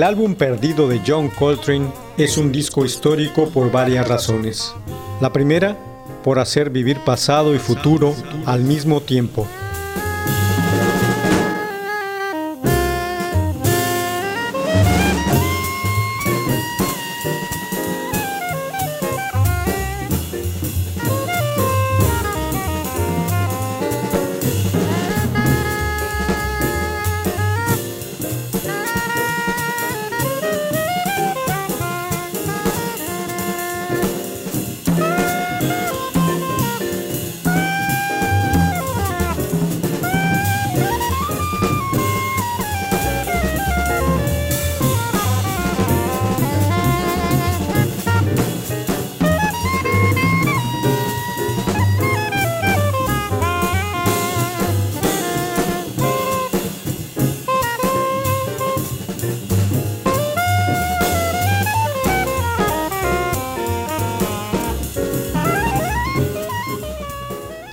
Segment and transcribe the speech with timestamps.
[0.00, 4.74] El álbum perdido de John Coltrane es un disco histórico por varias razones.
[5.20, 5.76] La primera,
[6.24, 8.14] por hacer vivir pasado y futuro
[8.46, 9.46] al mismo tiempo.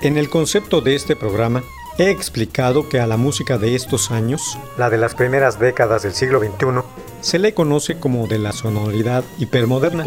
[0.08, 1.62] En el concepto de este programa,
[1.98, 6.14] he explicado que a la música de estos años, la de las primeras décadas del
[6.14, 6.80] siglo XXI,
[7.20, 10.06] se le conoce como de la sonoridad hipermoderna.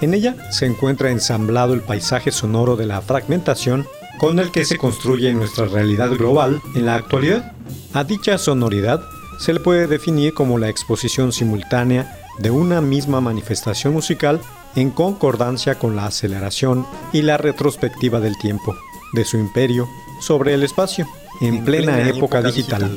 [0.00, 3.86] En ella se encuentra ensamblado el paisaje sonoro de la fragmentación
[4.16, 7.52] con el que se construye nuestra realidad global en la actualidad.
[7.92, 9.02] A dicha sonoridad
[9.38, 14.40] se le puede definir como la exposición simultánea de una misma manifestación musical
[14.76, 18.76] en concordancia con la aceleración y la retrospectiva del tiempo,
[19.12, 19.88] de su imperio
[20.20, 21.06] sobre el espacio,
[21.40, 22.96] en, plena, época, digital.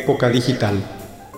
[0.00, 0.76] Época digital.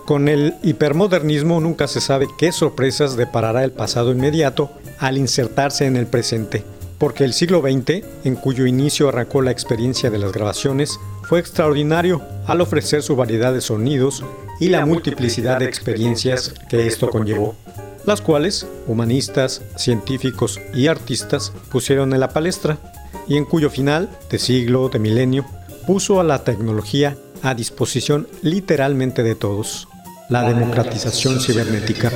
[0.07, 5.97] Con el hipermodernismo nunca se sabe qué sorpresas deparará el pasado inmediato al insertarse en
[5.97, 6.65] el presente,
[6.99, 12.23] porque el siglo XX, en cuyo inicio arrancó la experiencia de las grabaciones, fue extraordinario
[12.47, 14.25] al ofrecer su variedad de sonidos
[14.61, 17.55] y la multiplicidad de experiencias que esto conllevó,
[18.05, 22.79] las cuales humanistas, científicos y artistas pusieron en la palestra,
[23.29, 25.47] y en cuyo final, de siglo, de milenio,
[25.87, 29.89] puso a la tecnología a disposición literalmente de todos
[30.29, 32.11] la democratización cibernética.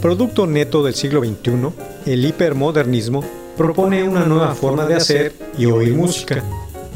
[0.00, 1.72] Producto neto del siglo XXI,
[2.06, 3.24] el hipermodernismo
[3.56, 6.42] propone una nueva forma de hacer y oír música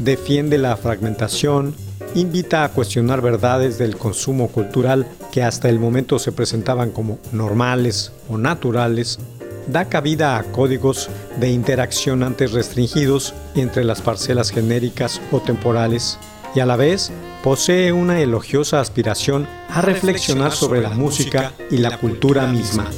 [0.03, 1.75] defiende la fragmentación,
[2.15, 8.11] invita a cuestionar verdades del consumo cultural que hasta el momento se presentaban como normales
[8.29, 9.19] o naturales,
[9.67, 11.09] da cabida a códigos
[11.39, 16.17] de interacción antes restringidos entre las parcelas genéricas o temporales
[16.55, 17.11] y a la vez
[17.43, 22.89] posee una elogiosa aspiración a reflexionar sobre la música y la cultura misma.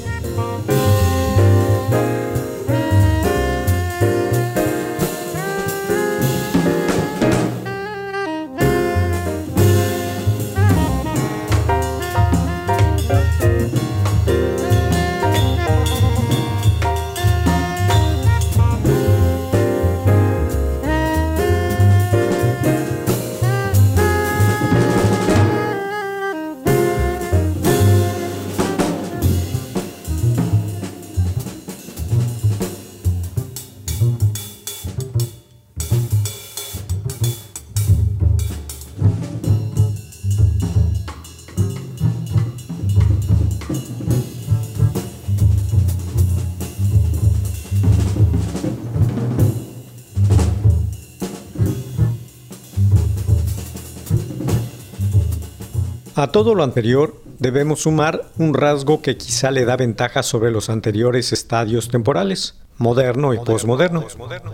[56.24, 60.70] A todo lo anterior debemos sumar un rasgo que quizá le da ventaja sobre los
[60.70, 64.06] anteriores estadios temporales, moderno y posmoderno.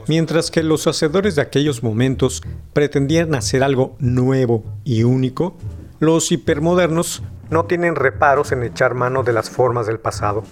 [0.08, 2.42] Mientras que los hacedores de aquellos momentos
[2.74, 5.58] pretendían hacer algo nuevo y único,
[6.00, 7.22] los hipermodernos
[7.52, 10.44] no tienen reparos en echar mano de las formas del pasado.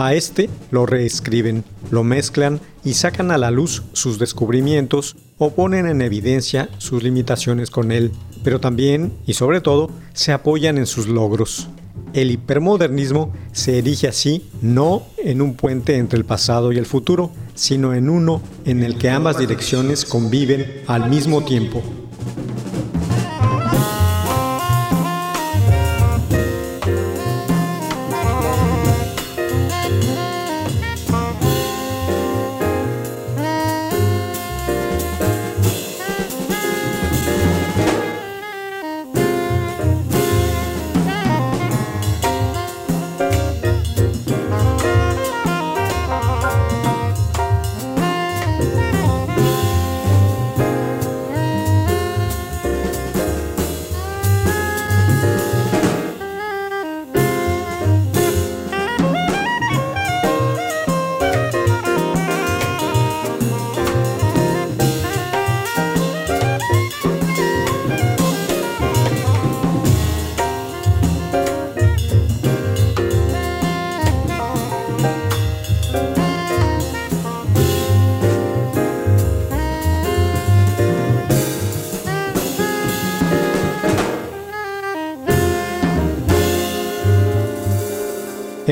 [0.00, 5.86] A este lo reescriben, lo mezclan y sacan a la luz sus descubrimientos o ponen
[5.86, 8.10] en evidencia sus limitaciones con él,
[8.42, 11.68] pero también y sobre todo se apoyan en sus logros.
[12.14, 17.30] El hipermodernismo se erige así no en un puente entre el pasado y el futuro,
[17.54, 21.82] sino en uno en el que ambas direcciones conviven al mismo tiempo.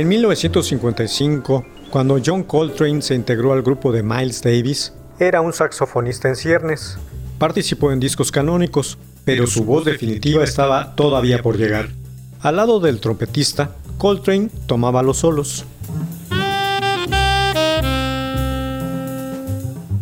[0.09, 6.29] En 1955, cuando John Coltrane se integró al grupo de Miles Davis, era un saxofonista
[6.29, 6.97] en ciernes.
[7.37, 8.97] Participó en discos canónicos,
[9.27, 11.91] pero su voz definitiva estaba todavía por llegar.
[12.41, 15.67] Al lado del trompetista, Coltrane tomaba los solos.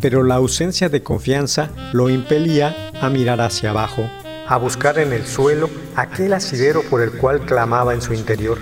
[0.00, 4.08] Pero la ausencia de confianza lo impelía a mirar hacia abajo,
[4.46, 8.58] a buscar en el suelo aquel asidero por el cual clamaba en su interior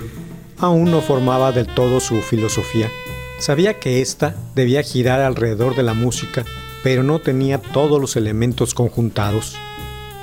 [0.58, 2.90] aún no formaba del todo su filosofía.
[3.38, 6.44] Sabía que ésta debía girar alrededor de la música,
[6.82, 9.56] pero no tenía todos los elementos conjuntados.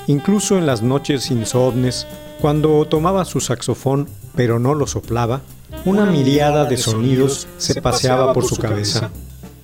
[0.08, 2.08] Incluso en las noches insomnes,
[2.40, 5.42] cuando tomaba su saxofón pero no lo soplaba,
[5.86, 9.12] una miriada de sonidos se paseaba por su cabeza.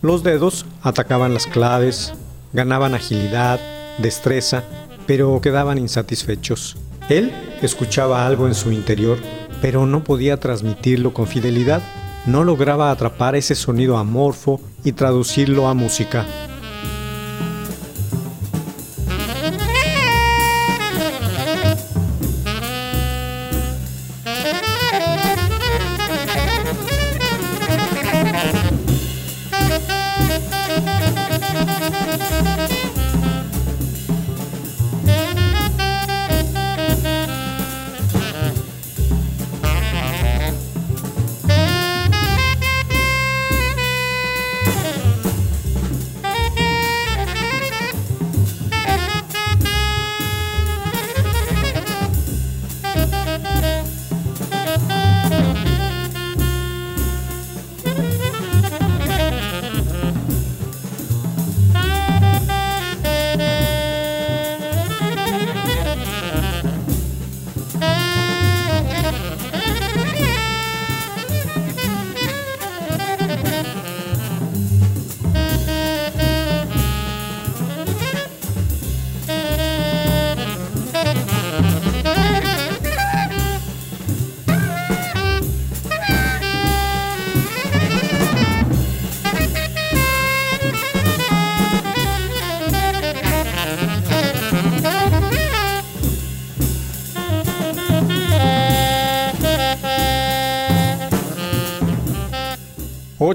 [0.02, 2.14] Los dedos atacaban las claves,
[2.54, 3.60] ganaban agilidad,
[3.98, 4.64] destreza,
[5.06, 6.78] pero quedaban insatisfechos.
[7.10, 7.32] Él
[7.62, 9.18] escuchaba algo en su interior,
[9.62, 11.82] pero no podía transmitirlo con fidelidad.
[12.26, 16.26] No lograba atrapar ese sonido amorfo y traducirlo a música.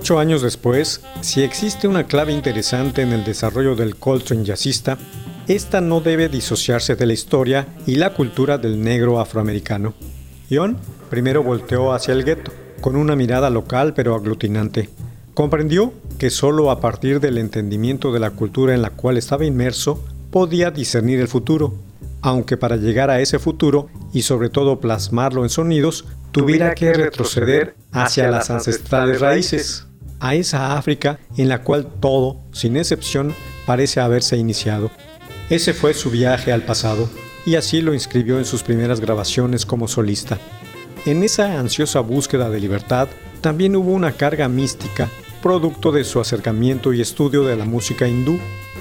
[0.03, 4.99] Ocho años después, si existe una clave interesante en el desarrollo del Coltrane jazzista,
[5.47, 9.95] esta no debe disociarse de la historia y la cultura del negro afroamericano.
[10.51, 10.77] John
[11.09, 14.89] primero volteó hacia el gueto, con una mirada local pero aglutinante.
[15.35, 20.05] Comprendió que solo a partir del entendimiento de la cultura en la cual estaba inmerso
[20.33, 21.75] podía discernir el futuro,
[22.23, 27.77] aunque para llegar a ese futuro y sobre todo plasmarlo en sonidos, tuviera que retroceder
[27.93, 29.87] hacia las ancestrales raíces,
[30.23, 33.35] a esa África en la cual todo, sin excepción,
[33.67, 34.91] parece haberse iniciado.
[35.51, 37.11] Ese fue su viaje al pasado,
[37.45, 40.39] y así lo inscribió en sus primeras grabaciones como solista.
[41.07, 43.09] En esa ansiosa búsqueda de libertad,
[43.41, 45.11] también hubo una carga mística,
[45.43, 48.39] producto de su acercamiento y estudio de la música hindú,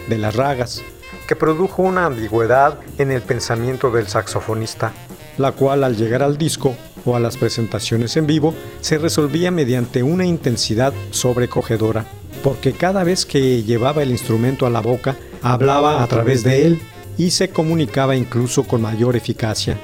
[0.08, 0.84] de las ragas,
[1.28, 4.94] que produjo una ambigüedad en el pensamiento del saxofonista,
[5.40, 10.04] la cual al llegar al disco o a las presentaciones en vivo se resolvía mediante
[10.04, 12.06] una intensidad sobrecogedora,
[12.44, 16.82] porque cada vez que llevaba el instrumento a la boca, hablaba a través de él
[17.18, 19.78] y se comunicaba incluso con mayor eficacia.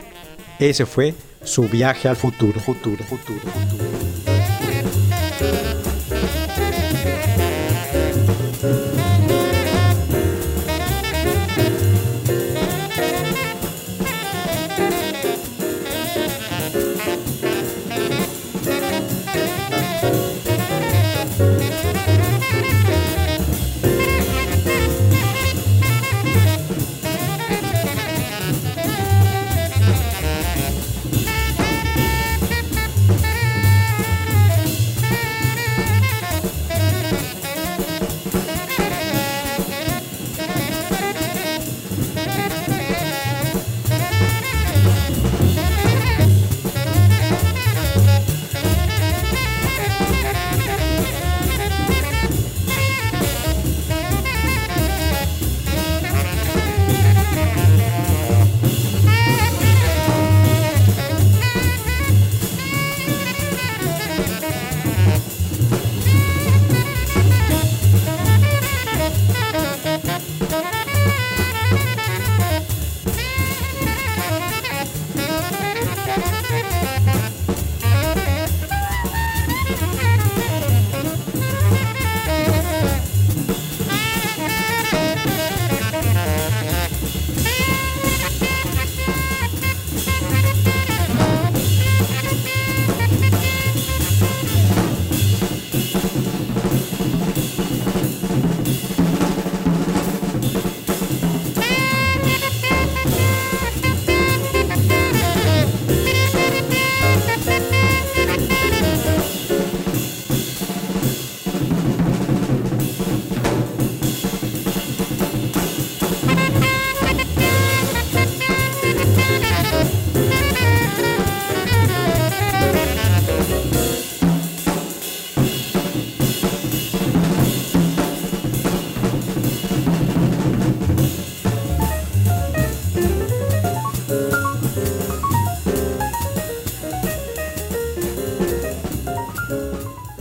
[0.60, 3.88] Ese fue su viaje al futuro, futuro, futuro, futuro.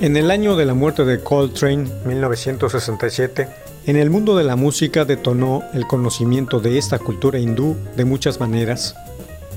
[0.06, 3.48] En el año de la muerte de Coltrane, 1967,
[3.86, 8.38] en el mundo de la música detonó el conocimiento de esta cultura hindú de muchas
[8.38, 8.94] maneras.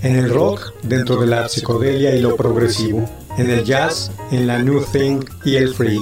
[0.02, 3.08] En el rock, dentro de la psicodelia y lo progresivo.
[3.38, 6.02] En el jazz, en la new thing y el free.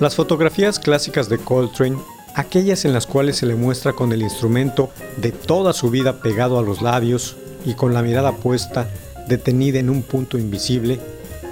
[0.00, 1.98] Las fotografías clásicas de Coltrane,
[2.34, 6.58] aquellas en las cuales se le muestra con el instrumento de toda su vida pegado
[6.58, 8.88] a los labios y con la mirada puesta,
[9.28, 10.98] detenida en un punto invisible,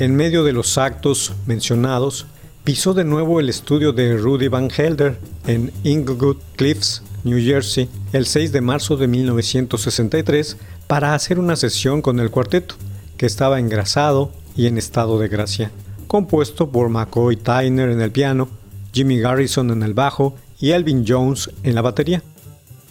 [0.00, 2.24] En medio de los actos mencionados,
[2.64, 8.24] pisó de nuevo el estudio de Rudy Van Helder en Inglewood Cliffs, New Jersey, el
[8.24, 12.76] 6 de marzo de 1963 para hacer una sesión con el cuarteto,
[13.18, 15.70] que estaba engrasado y en estado de gracia,
[16.06, 18.48] compuesto por McCoy Tyner en el piano,
[18.94, 22.22] Jimmy Garrison en el bajo y Elvin Jones en la batería.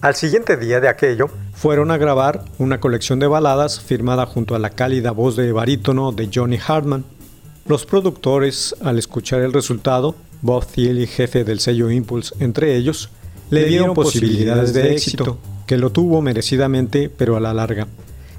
[0.02, 4.60] Al siguiente día de aquello, fueron a grabar una colección de baladas firmada junto a
[4.60, 7.04] la cálida voz de barítono de Johnny Hartman.
[7.66, 13.10] Los productores, al escuchar el resultado, Bob Thiele, jefe del sello Impulse, entre ellos,
[13.50, 17.88] le dieron posibilidades de éxito, que lo tuvo merecidamente, pero a la larga.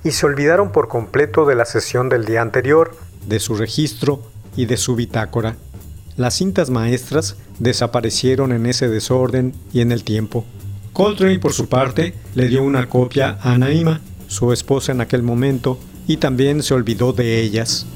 [0.03, 4.23] Y se olvidaron por completo de la sesión del día anterior, de su registro
[4.57, 5.57] y de su bitácora.
[6.17, 10.47] Las cintas maestras desaparecieron en ese desorden y en el tiempo.
[10.93, 15.79] Coltrane, por su parte, le dio una copia a Anaima, su esposa en aquel momento,
[16.07, 17.87] y también se olvidó de ellas.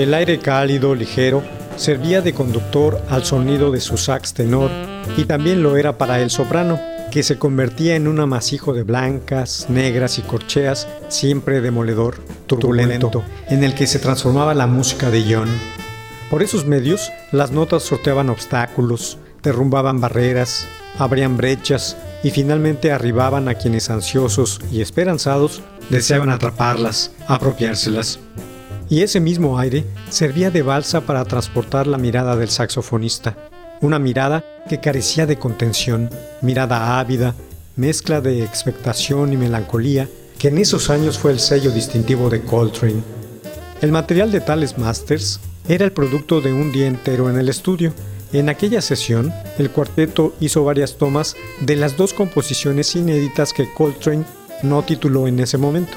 [0.00, 1.42] El aire cálido, ligero,
[1.76, 4.70] servía de conductor al sonido de su sax tenor
[5.18, 9.66] y también lo era para el soprano, que se convertía en un amasijo de blancas,
[9.68, 15.50] negras y corcheas, siempre demoledor, turbulento, en el que se transformaba la música de John.
[16.30, 20.66] Por esos medios, las notas sorteaban obstáculos, derrumbaban barreras,
[20.98, 25.60] abrían brechas y finalmente arribaban a quienes ansiosos y esperanzados
[25.90, 28.18] deseaban atraparlas, apropiárselas.
[28.90, 33.36] Y ese mismo aire servía de balsa para transportar la mirada del saxofonista,
[33.80, 36.10] una mirada que carecía de contención,
[36.42, 37.36] mirada ávida,
[37.76, 40.08] mezcla de expectación y melancolía,
[40.40, 43.04] que en esos años fue el sello distintivo de Coltrane.
[43.80, 47.92] El material de tales masters era el producto de un día entero en el estudio.
[48.32, 54.24] En aquella sesión, el cuarteto hizo varias tomas de las dos composiciones inéditas que Coltrane
[54.64, 55.96] no tituló en ese momento.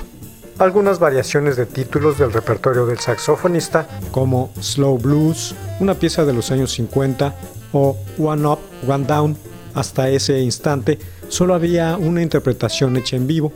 [0.60, 6.52] Algunas variaciones de títulos del repertorio del saxofonista, como Slow Blues, una pieza de los
[6.52, 7.34] años 50,
[7.74, 9.38] o One Up, One Down.
[9.74, 13.52] Hasta ese instante solo había una interpretación hecha en vivo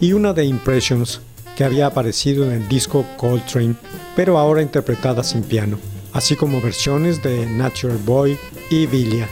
[0.00, 1.20] y una de Impressions
[1.54, 3.74] que había aparecido en el disco Coltrane,
[4.16, 5.78] pero ahora interpretada sin piano,
[6.14, 8.38] así como versiones de Natural Boy
[8.70, 9.28] y Vilia.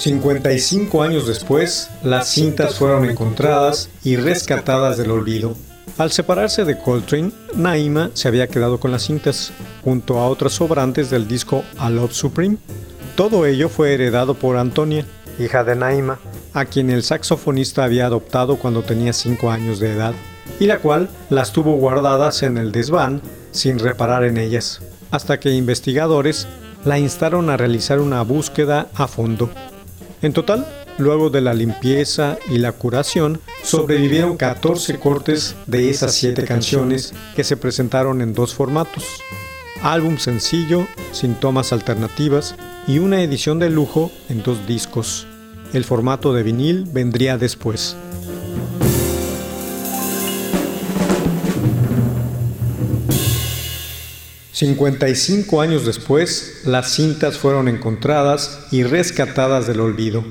[0.00, 5.54] 55 años después, las cintas fueron encontradas y rescatadas del olvido.
[5.98, 9.52] Al separarse de Coltrane, Naima se había quedado con las cintas,
[9.84, 12.56] junto a otras sobrantes del disco A Love Supreme.
[13.14, 15.04] Todo ello fue heredado por Antonia,
[15.38, 16.18] hija de Naima,
[16.54, 20.14] a quien el saxofonista había adoptado cuando tenía 5 años de edad,
[20.58, 25.50] y la cual las tuvo guardadas en el desván sin reparar en ellas, hasta que
[25.50, 26.48] investigadores
[26.86, 29.50] la instaron a realizar una búsqueda a fondo.
[30.22, 30.66] En total,
[30.98, 37.44] luego de la limpieza y la curación, sobrevivieron 14 cortes de esas 7 canciones que
[37.44, 39.04] se presentaron en dos formatos.
[39.82, 42.54] Álbum sencillo, sin tomas alternativas,
[42.86, 45.26] y una edición de lujo en dos discos.
[45.72, 47.96] El formato de vinil vendría después.
[54.60, 60.22] 55 años después, las cintas fueron encontradas y rescatadas del olvido.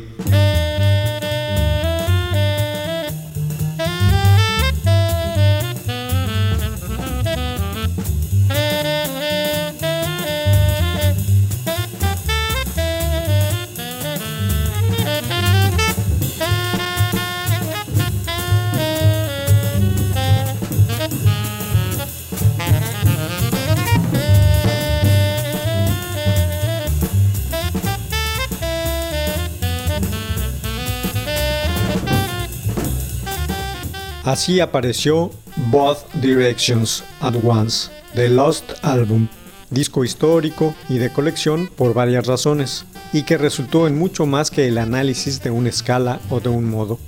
[34.39, 35.31] Así apareció
[35.69, 39.27] Both Directions at Once, The Lost Album,
[39.69, 44.65] disco histórico y de colección por varias razones, y que resultó en mucho más que
[44.69, 46.99] el análisis de una escala o de un modo.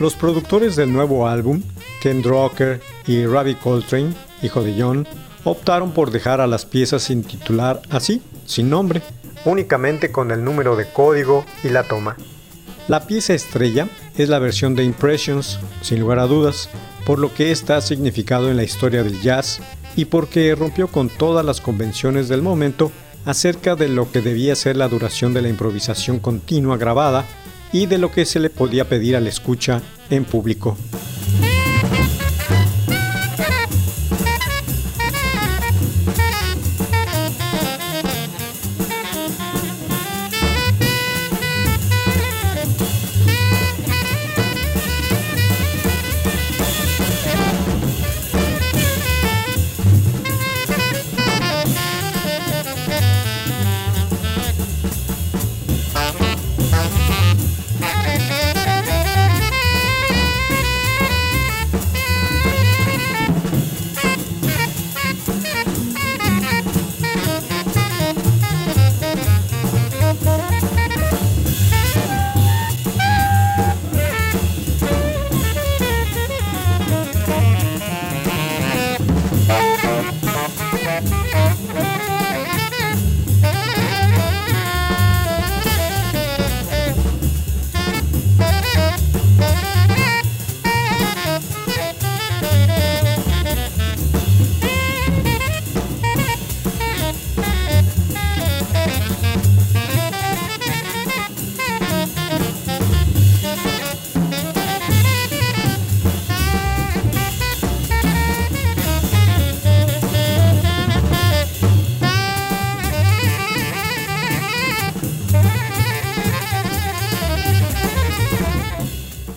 [0.00, 1.62] Los productores del nuevo álbum,
[2.02, 5.06] Ken Drucker y Ravi Coltrane, hijo de John,
[5.44, 9.02] optaron por dejar a las piezas sin titular así, sin nombre,
[9.44, 12.16] únicamente con el número de código y la toma.
[12.88, 16.68] La pieza estrella es la versión de Impressions, sin lugar a dudas,
[17.06, 19.60] por lo que está significado en la historia del jazz
[19.96, 22.90] y porque rompió con todas las convenciones del momento
[23.24, 27.24] acerca de lo que debía ser la duración de la improvisación continua grabada
[27.72, 30.76] y de lo que se le podía pedir al escucha en público.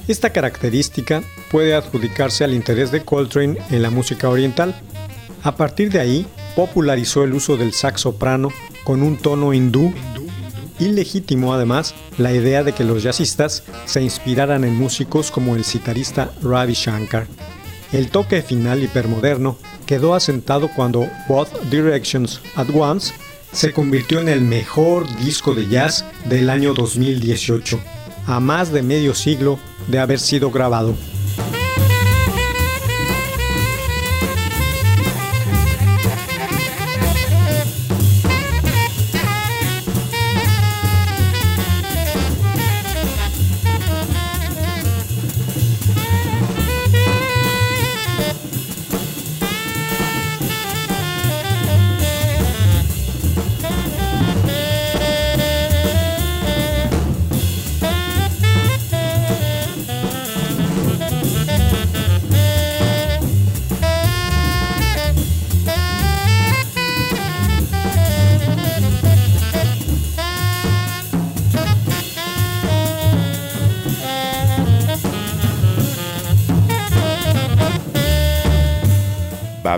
[0.07, 4.75] Esta característica puede adjudicarse al interés de Coltrane en la música oriental.
[5.41, 8.49] A partir de ahí, popularizó el uso del sax soprano
[8.83, 9.93] con un tono hindú
[10.79, 15.63] y legitimó además la idea de que los jazzistas se inspiraran en músicos como el
[15.63, 17.27] citarista Ravi Shankar.
[17.91, 23.13] El toque final hipermoderno quedó asentado cuando Both Directions at Once
[23.51, 27.79] se convirtió en el mejor disco de jazz del año 2018,
[28.27, 30.95] a más de medio siglo de haber sido grabado.